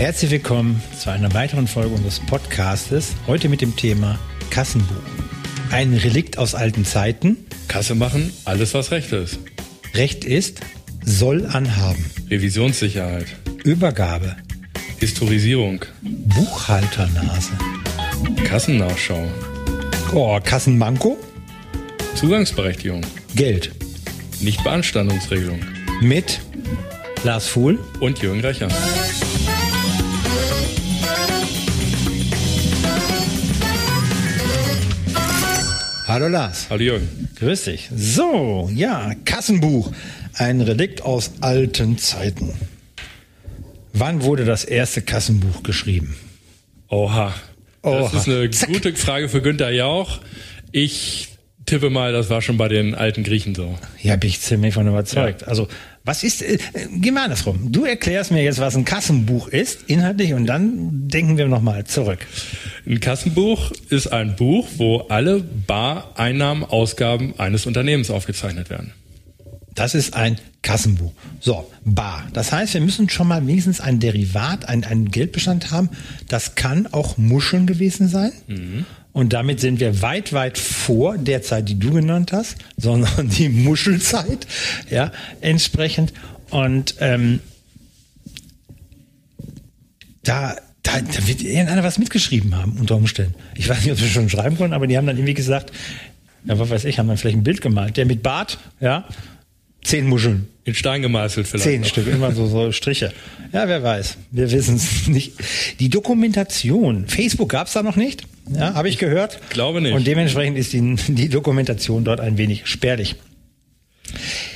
[0.00, 3.12] Herzlich willkommen zu einer weiteren Folge unseres Podcastes.
[3.26, 4.96] Heute mit dem Thema Kassenbuch.
[5.70, 7.36] Ein Relikt aus alten Zeiten.
[7.68, 9.40] Kasse machen, alles was Recht ist.
[9.92, 10.60] Recht ist,
[11.04, 12.02] soll anhaben.
[12.30, 13.26] Revisionssicherheit.
[13.62, 14.36] Übergabe.
[15.00, 15.84] Historisierung.
[16.00, 17.52] Buchhalternase.
[18.44, 19.28] Kassennachschau.
[20.14, 21.18] Oh, Kassenmanko.
[22.14, 23.02] Zugangsberechtigung.
[23.36, 23.72] Geld.
[24.40, 25.60] Nichtbeanstandungsregelung.
[26.00, 26.40] Mit
[27.22, 28.68] Lars Fuhl und Jürgen Recher.
[36.20, 36.66] Hallo Lars.
[36.68, 37.30] Hallo Jürgen.
[37.36, 37.88] Grüß dich.
[37.96, 39.90] So, ja, Kassenbuch.
[40.34, 42.52] Ein Relikt aus alten Zeiten.
[43.94, 46.14] Wann wurde das erste Kassenbuch geschrieben?
[46.88, 47.32] Oha.
[47.80, 48.18] Das Oha.
[48.18, 48.68] ist eine Zack.
[48.68, 50.20] gute Frage für Günther Jauch.
[50.72, 51.29] Ich
[51.70, 53.78] tippe mal, das war schon bei den alten Griechen so.
[54.02, 55.46] Ja, bin ich ziemlich von überzeugt.
[55.46, 55.68] Also,
[56.04, 56.58] was ist, äh,
[56.96, 57.70] geh mal andersrum.
[57.70, 62.26] Du erklärst mir jetzt, was ein Kassenbuch ist, inhaltlich, und dann denken wir nochmal zurück.
[62.86, 68.92] Ein Kassenbuch ist ein Buch, wo alle Bareinnahmen, Ausgaben eines Unternehmens aufgezeichnet werden.
[69.74, 71.12] Das ist ein Kassenbuch.
[71.38, 72.26] So, bar.
[72.32, 75.90] Das heißt, wir müssen schon mal wenigstens ein Derivat, ein, einen Geldbestand haben.
[76.28, 78.32] Das kann auch Muscheln gewesen sein.
[79.12, 83.48] Und damit sind wir weit, weit vor der Zeit, die du genannt hast, sondern die
[83.48, 84.46] Muschelzeit,
[84.88, 86.12] ja, entsprechend.
[86.50, 87.40] Und ähm,
[90.22, 93.34] da, da, da wird irgendeiner was mitgeschrieben haben, unter Umständen.
[93.54, 95.72] Ich weiß nicht, ob sie schon schreiben konnten, aber die haben dann irgendwie gesagt,
[96.44, 97.96] ja, was weiß ich, haben dann vielleicht ein Bild gemalt.
[97.96, 99.06] Der mit Bart, ja,
[99.82, 100.48] zehn Muscheln.
[100.64, 101.64] In Stein gemeißelt vielleicht.
[101.64, 101.88] Zehn noch.
[101.88, 103.12] Stück, immer so, so Striche.
[103.52, 104.18] Ja, wer weiß.
[104.30, 105.32] Wir wissen es nicht.
[105.80, 107.06] Die Dokumentation.
[107.08, 108.24] Facebook gab es da noch nicht.
[108.52, 109.38] Ja, habe ich gehört.
[109.50, 109.92] glaube nicht.
[109.94, 113.16] Und dementsprechend ist die, die Dokumentation dort ein wenig spärlich.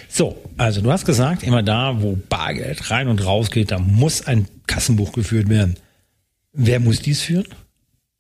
[0.09, 4.27] So, also du hast gesagt, immer da, wo Bargeld rein und raus geht, da muss
[4.27, 5.77] ein Kassenbuch geführt werden.
[6.53, 7.47] Wer muss dies führen?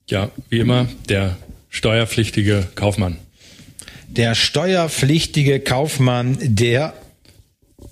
[0.08, 1.36] Ja, wie immer, der
[1.70, 3.16] steuerpflichtige Kaufmann.
[4.17, 6.94] Der steuerpflichtige Kaufmann, der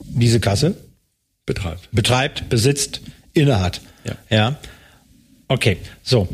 [0.01, 0.77] diese Kasse
[1.47, 1.89] betreibt.
[1.93, 3.01] betreibt, besitzt,
[3.35, 3.81] innehat.
[4.05, 4.17] Ja.
[4.31, 4.57] ja.
[5.49, 6.29] Okay, so.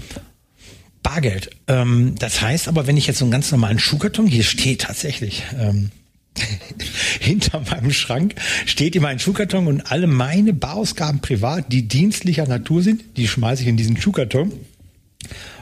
[1.02, 1.50] Bargeld.
[1.66, 5.42] Ähm, das heißt aber, wenn ich jetzt so einen ganz normalen Schuhkarton, hier steht tatsächlich,
[5.58, 5.90] ähm,
[7.20, 8.34] hinter meinem Schrank
[8.66, 13.62] steht immer ein Schuhkarton und alle meine Barausgaben privat, die dienstlicher Natur sind, die schmeiße
[13.62, 14.52] ich in diesen Schuhkarton.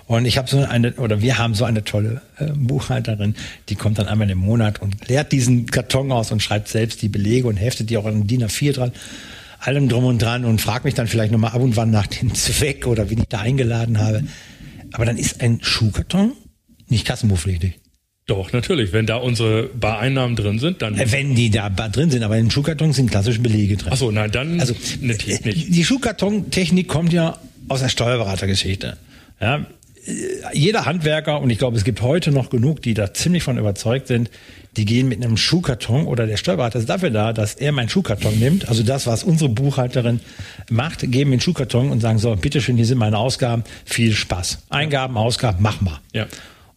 [0.06, 3.34] Und ich habe so eine, oder wir haben so eine tolle äh, Buchhalterin,
[3.68, 7.08] die kommt dann einmal im Monat und leert diesen Karton aus und schreibt selbst die
[7.08, 8.92] Belege und heftet die auch an DIN A4 dran,
[9.58, 12.34] allem drum und dran und fragt mich dann vielleicht nochmal ab und wann nach dem
[12.34, 14.22] Zweck oder wen ich da eingeladen habe.
[14.92, 16.32] Aber dann ist ein Schuhkarton
[16.88, 17.80] nicht kassenbuchpflichtig.
[18.26, 18.92] Doch, natürlich.
[18.92, 20.96] Wenn da unsere Bareinnahmen drin sind, dann.
[20.98, 23.92] Äh, Wenn die da drin sind, aber im Schuhkarton sind klassische Belege drin.
[23.92, 25.74] Achso, nein, dann Also natürlich äh, nicht.
[25.74, 27.38] die Schuhkartontechnik kommt ja
[27.68, 28.96] aus der Steuerberatergeschichte.
[29.40, 29.66] Ja,
[30.52, 34.06] jeder Handwerker, und ich glaube, es gibt heute noch genug, die da ziemlich von überzeugt
[34.06, 34.30] sind,
[34.76, 38.38] die gehen mit einem Schuhkarton oder der Steuerberater ist dafür da, dass er meinen Schuhkarton
[38.38, 40.20] nimmt, also das, was unsere Buchhalterin
[40.70, 44.58] macht, geben den Schuhkarton und sagen so, bitteschön, hier sind meine Ausgaben, viel Spaß.
[44.68, 45.98] Eingaben, Ausgaben, mach mal.
[46.12, 46.26] Ja.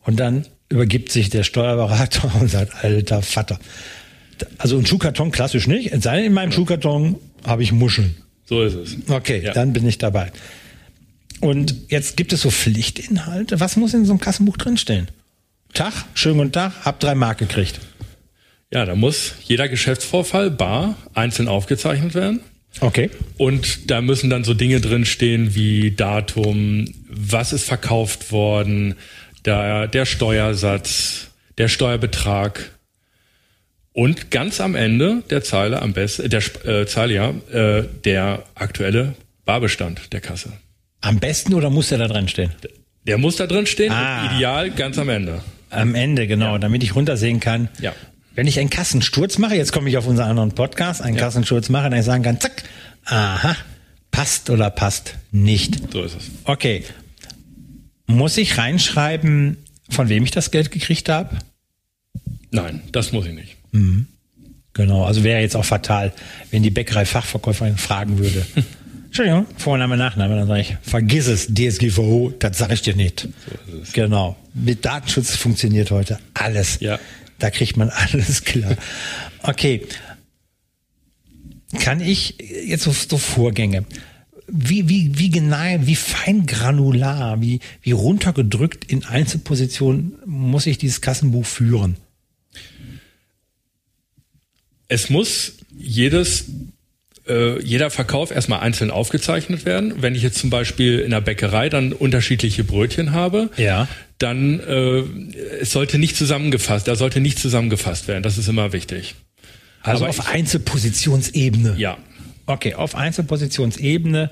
[0.05, 3.59] Und dann übergibt sich der Steuerberater und sagt, alter Vater.
[4.57, 7.15] Also ein Schuhkarton klassisch nicht, es sei denn, in meinem Schuhkarton
[7.45, 8.15] habe ich Muscheln.
[8.45, 8.95] So ist es.
[9.09, 9.53] Okay, Ja.
[9.53, 10.31] dann bin ich dabei.
[11.41, 13.59] Und jetzt gibt es so Pflichtinhalte.
[13.59, 15.07] Was muss in so einem Kassenbuch drinstehen?
[15.73, 17.79] Tag, schönen guten Tag, hab drei Mark gekriegt.
[18.71, 22.41] Ja, da muss jeder Geschäftsvorfall bar einzeln aufgezeichnet werden.
[22.81, 23.09] Okay.
[23.37, 28.95] Und da müssen dann so Dinge drinstehen wie Datum, was ist verkauft worden,
[29.45, 32.71] der, der Steuersatz, der Steuerbetrag
[33.93, 38.43] und ganz am Ende der Zeile am besten, der Sp- äh, Zeile ja, äh, der
[38.53, 40.53] aktuelle Barbestand der Kasse.
[41.01, 42.51] Am besten oder muss der da drin stehen?
[43.07, 44.35] Der muss da drin stehen, Ah.
[44.35, 45.41] ideal ganz am Ende.
[45.69, 47.69] Am Ende, genau, damit ich runtersehen kann.
[47.79, 47.93] Ja.
[48.35, 51.89] Wenn ich einen Kassensturz mache, jetzt komme ich auf unseren anderen Podcast, einen Kassensturz mache,
[51.89, 52.63] dann ich sagen kann, zack,
[53.05, 53.55] aha,
[54.11, 55.91] passt oder passt nicht.
[55.91, 56.31] So ist es.
[56.45, 56.83] Okay.
[58.07, 59.57] Muss ich reinschreiben,
[59.89, 61.37] von wem ich das Geld gekriegt habe?
[62.51, 63.55] Nein, das muss ich nicht.
[64.73, 66.13] Genau, also wäre jetzt auch fatal,
[66.51, 68.45] wenn die Bäckerei-Fachverkäuferin fragen würde.
[69.09, 73.27] Entschuldigung, Vorname, Nachname, dann sage ich, vergiss es, DSGVO, das sage ich dir nicht.
[73.81, 73.91] es.
[73.91, 74.35] Genau.
[74.53, 76.79] Mit Datenschutz funktioniert heute alles.
[76.79, 76.99] Ja.
[77.39, 78.77] Da kriegt man alles klar.
[79.41, 79.81] Okay.
[81.79, 82.35] Kann ich
[82.65, 83.85] jetzt so, so Vorgänge,
[84.47, 91.01] wie, wie, wie genau, wie fein granular, wie, wie runtergedrückt in Einzelpositionen muss ich dieses
[91.01, 91.97] Kassenbuch führen?
[94.87, 96.45] Es muss jedes
[97.29, 100.01] äh, jeder Verkauf erstmal einzeln aufgezeichnet werden.
[100.01, 103.87] Wenn ich jetzt zum Beispiel in der Bäckerei dann unterschiedliche Brötchen habe, Ja.
[104.17, 105.03] dann äh,
[105.61, 108.23] es sollte nicht zusammengefasst, da sollte nicht zusammengefasst werden.
[108.23, 109.15] Das ist immer wichtig.
[109.81, 111.75] Also Aber auf ich- Einzelpositionsebene.
[111.77, 111.97] Ja,
[112.45, 114.31] Okay, auf Einzelpositionsebene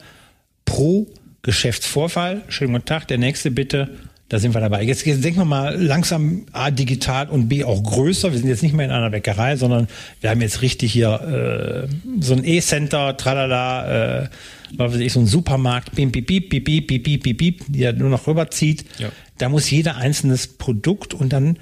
[0.65, 1.07] pro
[1.43, 2.41] Geschäftsvorfall.
[2.49, 3.89] Schönen guten Tag, der nächste bitte.
[4.29, 4.83] Da sind wir dabei.
[4.83, 8.31] Jetzt, jetzt denken wir mal langsam A, digital und B, auch größer.
[8.33, 9.87] Wir sind jetzt nicht mehr in einer Bäckerei, sondern
[10.19, 14.29] wir haben jetzt richtig hier äh, so ein E-Center, tralala, äh,
[14.75, 17.63] was weiß ich, so ein Supermarkt, bim, bip, bip, bip, bip, bip, bip, bip, bip,
[17.69, 18.83] die er nur noch rüberzieht.
[18.99, 19.09] Ja.
[19.37, 21.57] Da muss jeder einzelnes Produkt und dann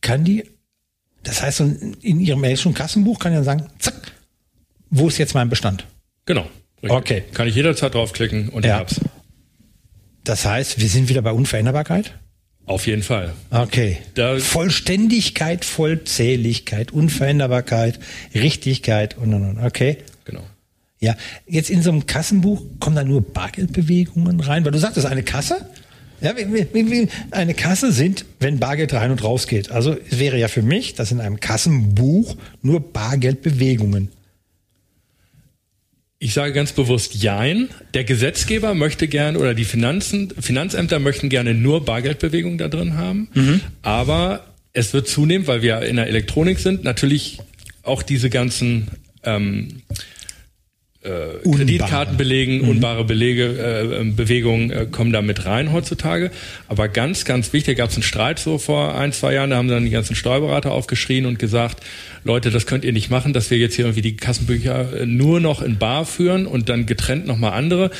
[0.00, 0.44] kann die,
[1.22, 4.12] das heißt, so in ihrem Mail Kassenbuch kann ja sagen, zack,
[4.88, 5.84] wo ist jetzt mein Bestand?
[6.24, 6.46] genau.
[6.82, 6.98] Richtig.
[6.98, 7.22] Okay.
[7.32, 8.74] Kann ich jederzeit draufklicken und Ja.
[8.74, 9.00] ich hab's.
[10.26, 12.12] Das heißt, wir sind wieder bei Unveränderbarkeit?
[12.66, 13.32] Auf jeden Fall.
[13.50, 13.98] Okay.
[14.14, 18.00] Da- Vollständigkeit, Vollzähligkeit, Unveränderbarkeit,
[18.34, 19.64] Richtigkeit und, und, und.
[19.64, 19.98] Okay.
[20.24, 20.42] Genau.
[20.98, 21.14] Ja,
[21.46, 25.68] jetzt in so einem Kassenbuch kommen da nur Bargeldbewegungen rein, weil du sagtest, eine Kasse?
[26.22, 26.32] Ja,
[27.30, 29.70] eine Kasse sind, wenn Bargeld rein und raus geht.
[29.70, 34.08] Also es wäre ja für mich, dass in einem Kassenbuch nur Bargeldbewegungen.
[36.26, 37.68] Ich sage ganz bewusst Jein.
[37.94, 43.28] Der Gesetzgeber möchte gerne oder die Finanzen, Finanzämter möchten gerne nur Bargeldbewegungen da drin haben.
[43.82, 47.38] Aber es wird zunehmend, weil wir in der Elektronik sind, natürlich
[47.84, 48.88] auch diese ganzen
[49.22, 49.82] ähm,
[51.06, 56.30] äh, Kreditkartenbelegen, unbare Belege, äh, ähm, Bewegungen äh, kommen da mit rein heutzutage.
[56.68, 59.68] Aber ganz, ganz wichtig, gab es einen Streit so vor ein, zwei Jahren, da haben
[59.68, 61.82] dann die ganzen Steuerberater aufgeschrien und gesagt,
[62.24, 65.38] Leute, das könnt ihr nicht machen, dass wir jetzt hier irgendwie die Kassenbücher äh, nur
[65.38, 67.90] noch in Bar führen und dann getrennt nochmal andere.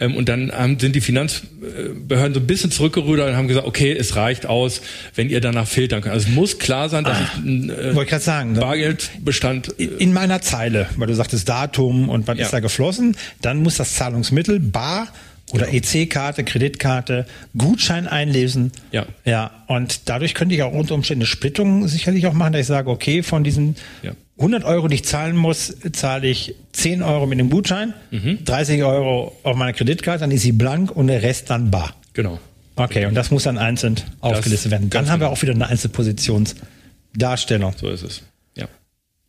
[0.00, 3.92] Ähm, und dann haben, sind die Finanzbehörden so ein bisschen zurückgerudert und haben gesagt, okay,
[3.92, 4.82] es reicht aus,
[5.14, 6.14] wenn ihr danach filtern könnt.
[6.14, 8.52] Also es muss klar sein, dass ich einen äh, ich sagen.
[8.52, 8.60] ne?
[8.60, 12.46] Bargeldbestand äh, in meiner Zeile, weil du sagtest Datum und was Ja.
[12.46, 15.08] ist da geflossen, dann muss das Zahlungsmittel Bar
[15.52, 17.26] oder EC-Karte, Kreditkarte,
[17.56, 18.72] Gutschein einlesen.
[18.90, 19.06] Ja.
[19.24, 22.66] Ja, und dadurch könnte ich auch unter Umständen eine Splittung sicherlich auch machen, dass ich
[22.66, 24.12] sage, okay, von diesen Ja.
[24.38, 28.44] 100 Euro, die ich zahlen muss, zahle ich 10 Euro mit dem Gutschein, Mhm.
[28.44, 31.94] 30 Euro auf meiner Kreditkarte, dann ist sie blank und der Rest dann bar.
[32.12, 32.38] genau.
[32.78, 34.90] Okay, und das muss dann einzeln aufgelistet werden.
[34.90, 35.38] Dann haben wir genau.
[35.38, 37.72] auch wieder eine Einzelpositionsdarstellung.
[37.80, 38.22] So ist es.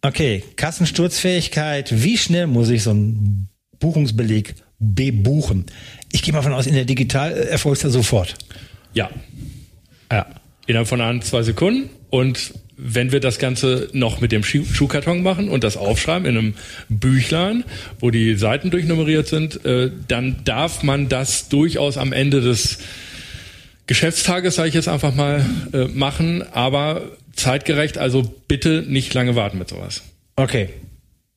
[0.02, 2.04] Okay, Kassensturzfähigkeit.
[2.04, 3.50] Wie schnell muss ich so einen
[3.80, 5.66] Buchungsbeleg bebuchen?
[6.12, 8.36] Ich gehe mal von aus, in der Digital äh, erfolgt ja sofort.
[8.94, 9.10] Ja.
[10.12, 10.28] Ja.
[10.68, 11.90] Innerhalb von ein, zwei Sekunden.
[12.10, 16.38] Und wenn wir das Ganze noch mit dem Schuh Schuhkarton machen und das aufschreiben in
[16.38, 16.54] einem
[16.90, 17.64] Büchlein,
[18.00, 22.78] wo die Seiten durchnummeriert sind, äh, dann darf man das durchaus am Ende des
[23.88, 25.44] Geschäftstages, sage ich jetzt einfach mal,
[25.74, 30.02] äh, machen, aber zeitgerecht, also bitte nicht lange warten mit sowas.
[30.36, 30.70] Okay.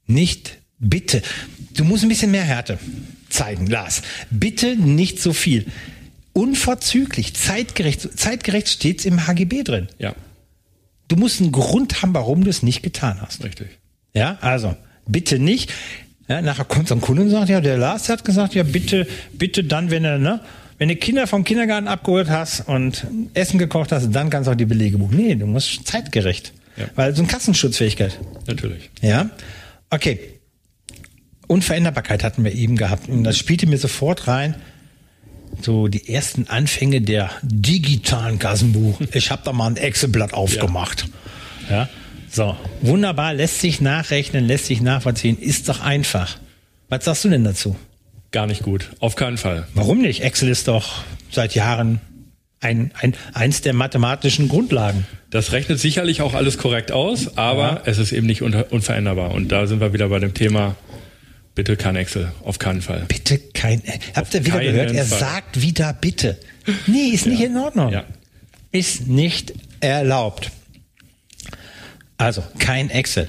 [0.07, 1.23] Nicht, bitte.
[1.75, 2.79] Du musst ein bisschen mehr Härte
[3.29, 4.03] zeigen, Lars.
[4.31, 5.67] Bitte nicht so viel.
[6.33, 9.89] Unverzüglich, zeitgerecht, zeitgerecht steht's im HGB drin.
[9.99, 10.15] Ja,
[11.09, 13.43] Du musst einen Grund haben, warum du es nicht getan hast.
[13.43, 13.67] richtig.
[14.15, 14.77] Ja, also
[15.09, 15.73] bitte nicht.
[16.29, 19.09] Ja, nachher kommt so ein Kunde und sagt, ja, der Lars hat gesagt, ja, bitte,
[19.33, 20.41] bitte dann, wenn er, ne,
[20.81, 24.57] wenn du Kinder vom Kindergarten abgeholt hast und Essen gekocht hast, dann kannst du auch
[24.57, 25.15] die Belege buchen.
[25.15, 26.55] Nee, du musst zeitgerecht.
[26.79, 26.87] Ja.
[26.95, 28.19] Weil so eine Kassenschutzfähigkeit.
[28.47, 28.89] Natürlich.
[29.03, 29.29] Ja.
[29.91, 30.19] Okay.
[31.49, 33.11] Unveränderbarkeit hatten wir eben gehabt.
[33.11, 34.55] Und das spielte mir sofort rein.
[35.61, 38.99] So die ersten Anfänge der digitalen Kassenbuch.
[39.13, 41.09] Ich habe da mal ein Excel-Blatt aufgemacht.
[41.69, 41.91] Ja.
[42.31, 46.39] So, wunderbar, lässt sich nachrechnen, lässt sich nachvollziehen, ist doch einfach.
[46.89, 47.77] Was sagst du denn dazu?
[48.33, 48.91] Gar nicht gut.
[49.01, 49.67] Auf keinen Fall.
[49.75, 50.23] Warum nicht?
[50.23, 52.01] Excel ist doch seit Jahren
[52.61, 55.07] ein, ein, eins der mathematischen Grundlagen.
[55.31, 57.83] Das rechnet sicherlich auch alles korrekt aus, aber Ja.
[57.87, 59.33] es ist eben nicht unveränderbar.
[59.33, 60.77] Und da sind wir wieder bei dem Thema,
[61.55, 63.05] bitte kein Excel, auf keinen Fall.
[63.09, 63.83] Bitte kein.
[64.15, 64.93] Habt ihr wieder gehört?
[64.93, 65.19] Er Fall.
[65.19, 66.39] sagt wieder bitte.
[66.87, 67.93] Nee, ist nicht in Ordnung.
[67.93, 68.05] Ja.
[68.73, 70.51] Ist nicht erlaubt.
[72.19, 73.29] Also kein Excel.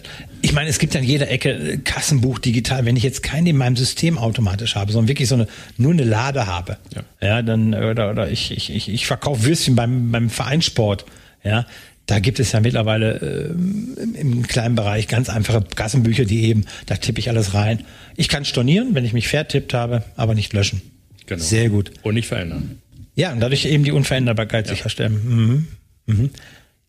[0.51, 2.83] Ich meine, es gibt an jeder Ecke äh, Kassenbuch digital.
[2.83, 6.03] Wenn ich jetzt keinen in meinem System automatisch habe, sondern wirklich so eine nur eine
[6.03, 7.03] Lade habe, Ja.
[7.25, 11.05] ja, dann oder, oder ich ich ich, ich verkaufe Würstchen beim beim Vereinssport,
[11.41, 11.65] ja.
[12.05, 16.97] Da gibt es ja mittlerweile ähm, im, kleinen Bereich ganz einfache Kassenbücher, die eben, da
[16.97, 17.85] tippe ich alles rein.
[18.17, 20.81] Ich kann stornieren, wenn ich mich vertippt habe, aber nicht löschen.
[21.27, 21.41] Genau.
[21.41, 21.91] Sehr gut.
[22.01, 22.81] Und nicht verändern.
[23.15, 25.21] Ja, und dadurch eben die Unveränderbarkeit sicherstellen.
[25.23, 25.67] Mhm.
[26.07, 26.29] Mhm.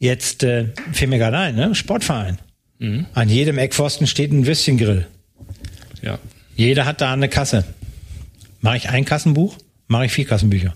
[0.00, 1.76] Jetzt äh, fiel mir gerade ein, ne?
[1.76, 2.38] Sportverein.
[3.14, 5.06] An jedem Eckpfosten steht ein Würstchengrill.
[6.02, 6.18] Ja.
[6.56, 7.64] Jeder hat da eine Kasse.
[8.60, 10.74] Mache ich ein Kassenbuch, mache ich vier Kassenbücher.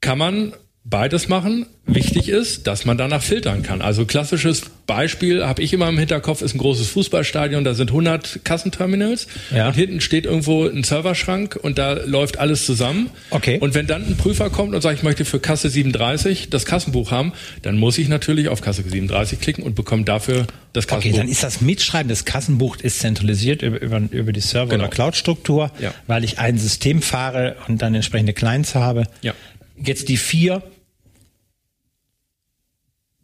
[0.00, 0.54] Kann man
[0.88, 1.66] beides machen.
[1.84, 3.80] Wichtig ist, dass man danach filtern kann.
[3.82, 8.40] Also klassisches Beispiel habe ich immer im Hinterkopf ist ein großes Fußballstadion, da sind 100
[8.44, 9.68] Kassenterminals ja.
[9.68, 13.10] und hinten steht irgendwo ein Serverschrank und da läuft alles zusammen.
[13.30, 13.58] Okay.
[13.60, 17.10] Und wenn dann ein Prüfer kommt und sagt, ich möchte für Kasse 37 das Kassenbuch
[17.10, 21.10] haben, dann muss ich natürlich auf Kasse 37 klicken und bekomme dafür das Kassenbuch.
[21.10, 24.84] Okay, dann ist das Mitschreiben des Kassenbuchs ist zentralisiert über, über, über die Server- genau.
[24.84, 25.92] oder Cloud-Struktur, ja.
[26.06, 29.04] weil ich ein System fahre und dann entsprechende Clients habe.
[29.22, 29.34] Ja.
[29.78, 30.62] Jetzt die vier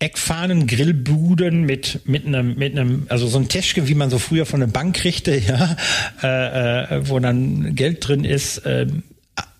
[0.02, 4.46] Eckfahnen, Grillbuden mit mit einem mit einem also so ein Täschchen, wie man so früher
[4.46, 5.76] von der Bank kriegte, ja,
[6.22, 8.58] äh, äh, wo dann Geld drin ist.
[8.58, 8.86] Äh,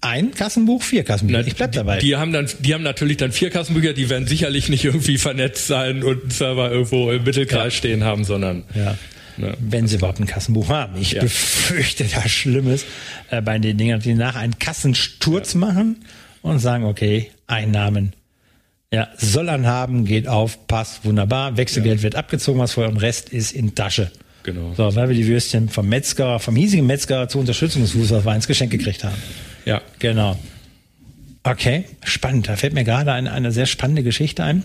[0.04, 1.46] ein Kassenbuch, vier Kassenbücher.
[1.46, 1.98] ich bleib dabei.
[1.98, 5.16] Die, die, haben dann, die haben natürlich dann vier Kassenbücher, die werden sicherlich nicht irgendwie
[5.16, 7.70] vernetzt sein und einen Server irgendwo im Mittelkreis ja.
[7.70, 8.98] stehen haben, sondern ja.
[9.36, 9.54] Ne?
[9.60, 11.00] Wenn sie überhaupt ein Kassenbuch haben.
[11.00, 11.22] Ich ja.
[11.22, 12.84] befürchte da Schlimmes
[13.30, 16.04] äh, bei den Dingen, die nach einen Kassensturz machen
[16.42, 18.12] und sagen, okay, Einnahmen
[18.92, 21.56] ja, soll haben, geht auf, passt, wunderbar.
[21.56, 22.02] Wechselgeld ja.
[22.02, 24.10] wird abgezogen, was vorher und Rest ist in Tasche.
[24.42, 24.74] Genau.
[24.74, 28.72] So, weil wir die Würstchen vom Metzger, vom hiesigen Metzger zur Unterstützung des Fußballvereins geschenkt
[28.72, 29.16] gekriegt haben.
[29.64, 29.80] Ja.
[29.98, 30.38] Genau.
[31.42, 32.48] Okay, spannend.
[32.48, 34.64] Da fällt mir gerade eine, eine sehr spannende Geschichte ein.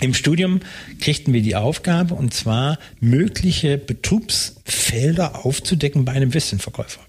[0.00, 0.60] Im Studium
[1.00, 7.00] kriegten wir die Aufgabe, und zwar mögliche Betrugsfelder aufzudecken bei einem Würstchenverkäufer.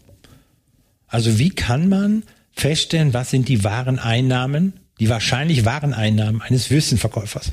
[1.07, 4.73] Also wie kann man feststellen, was sind die wahren Einnahmen
[5.03, 7.51] die wahrscheinlich Wareneinnahmen eines Würstchenverkäufers.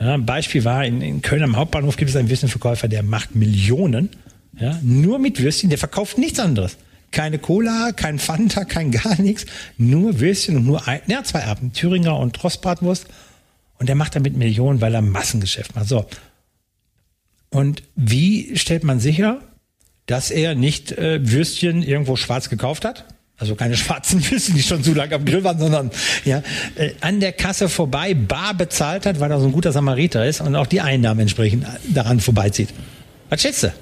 [0.00, 3.36] Ja, ein Beispiel war, in, in Köln am Hauptbahnhof gibt es einen Würstchenverkäufer, der macht
[3.36, 4.10] Millionen,
[4.58, 6.76] ja, nur mit Würstchen, der verkauft nichts anderes.
[7.12, 9.46] Keine Cola, kein Fanta, kein gar nichts,
[9.78, 13.06] nur Würstchen und nur ein, ja, zwei Arten, Thüringer und Rostbratwurst.
[13.78, 15.86] Und der macht damit Millionen, weil er Massengeschäft macht.
[15.86, 16.06] So.
[17.50, 19.42] Und wie stellt man sicher,
[20.06, 23.04] dass er nicht äh, Würstchen irgendwo schwarz gekauft hat?
[23.36, 25.90] Also keine schwarzen Füße, die schon zu lang am Grill waren, sondern
[26.24, 26.42] ja,
[26.76, 30.40] äh, an der Kasse vorbei bar bezahlt hat, weil er so ein guter Samariter ist
[30.40, 32.68] und auch die Einnahmen entsprechend daran vorbeizieht.
[33.30, 33.72] Was schätzt du?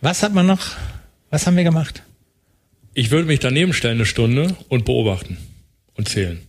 [0.00, 0.66] Was hat man noch,
[1.28, 2.02] was haben wir gemacht?
[2.94, 5.36] Ich würde mich daneben stellen eine Stunde und beobachten
[5.94, 6.40] und zählen.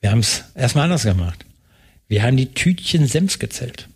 [0.00, 1.44] Wir haben es erstmal anders gemacht.
[2.08, 3.88] Wir haben die Tütchen Senf gezählt.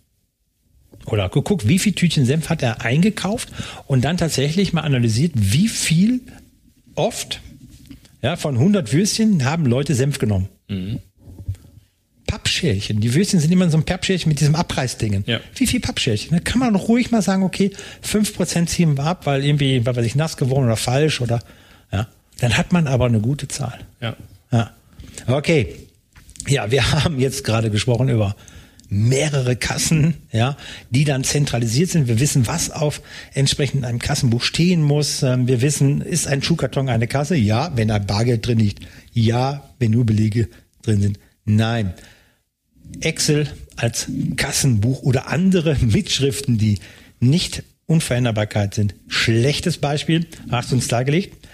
[1.05, 3.49] Oder geguckt, wie viel Tütchen Senf hat er eingekauft
[3.85, 6.21] und dann tatsächlich mal analysiert, wie viel
[6.97, 7.41] oft,
[8.21, 10.49] ja, von 100 Würstchen haben Leute Senf genommen.
[10.67, 10.99] Mhm.
[12.27, 12.99] Pappschälchen.
[12.99, 15.23] Die Würstchen sind immer in so einem Pappschälchen mit diesem Abreißdingen.
[15.27, 15.39] Ja.
[15.55, 16.37] Wie viel Pappschälchen?
[16.37, 17.71] Da kann man doch ruhig mal sagen, okay,
[18.05, 21.39] 5% ziehen wir ab, weil irgendwie, weil weiß ich, nass geworden oder falsch oder,
[21.91, 22.07] ja.
[22.39, 23.79] Dann hat man aber eine gute Zahl.
[24.01, 24.15] Ja.
[24.51, 24.71] Ja.
[25.25, 25.73] Okay.
[26.47, 28.35] Ja, wir haben jetzt gerade gesprochen über
[28.89, 30.57] mehrere Kassen, ja,
[30.89, 32.07] die dann zentralisiert sind.
[32.07, 33.01] Wir wissen, was auf
[33.33, 35.23] entsprechend einem Kassenbuch stehen muss.
[35.23, 37.35] Ähm, wir wissen, ist ein Schuhkarton eine Kasse?
[37.35, 38.79] Ja, wenn ein Bargeld drin liegt.
[39.13, 40.47] Ja, wenn nur Belege
[40.83, 41.19] drin sind.
[41.45, 41.93] Nein.
[43.01, 46.79] Excel als Kassenbuch oder andere Mitschriften, die
[47.19, 48.95] nicht Unveränderbarkeit sind.
[49.07, 51.46] Schlechtes Beispiel, hast du uns dargelegt.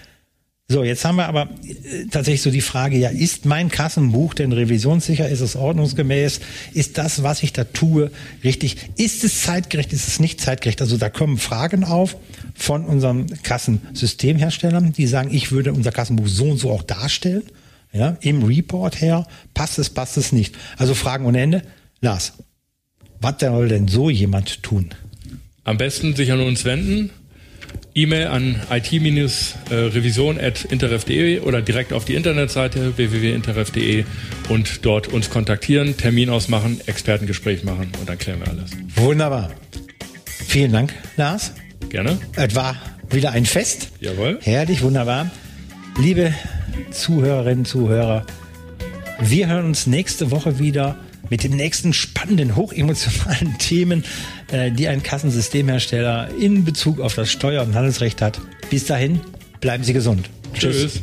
[0.66, 4.50] So, jetzt haben wir aber äh, tatsächlich so die Frage, ja, ist mein Kassenbuch denn
[4.50, 5.28] revisionssicher?
[5.28, 6.40] Ist es ordnungsgemäß?
[6.72, 8.10] Ist das, was ich da tue,
[8.42, 8.78] richtig?
[8.96, 9.92] Ist es zeitgerecht?
[9.92, 10.80] Ist es nicht zeitgerecht?
[10.80, 12.16] Also da kommen Fragen auf
[12.54, 17.42] von unseren Kassensystemherstellern, die sagen, ich würde unser Kassenbuch so und so auch darstellen.
[17.92, 20.56] Ja, im Report her, passt es, passt es nicht.
[20.78, 21.62] Also Fragen ohne Ende.
[22.00, 22.32] Lars,
[23.20, 24.90] was soll denn so jemand tun?
[25.62, 27.10] Am besten sich an uns wenden
[27.94, 34.04] E-Mail an it-revision.interref.de oder direkt auf die Internetseite www.interref.de
[34.48, 38.70] und dort uns kontaktieren, Termin ausmachen, Expertengespräch machen und dann klären wir alles.
[38.96, 39.50] Wunderbar.
[40.26, 41.52] Vielen Dank, Lars.
[41.88, 42.18] Gerne.
[42.36, 42.76] Es war
[43.10, 43.90] wieder ein Fest.
[44.00, 44.38] Jawohl.
[44.42, 45.30] Herrlich, wunderbar.
[45.98, 46.34] Liebe
[46.90, 48.26] Zuhörerinnen, Zuhörer,
[49.20, 50.96] wir hören uns nächste Woche wieder
[51.30, 54.04] mit den nächsten spannenden, hochemotionalen Themen, äh,
[54.70, 58.40] die ein Kassensystemhersteller in Bezug auf das Steuer- und Handelsrecht hat.
[58.70, 59.20] Bis dahin,
[59.60, 60.28] bleiben Sie gesund.
[60.54, 60.76] Tschüss.
[60.76, 61.02] Tschüss.